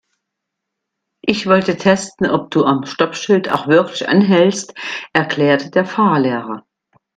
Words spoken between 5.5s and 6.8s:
der Fahrlehrer.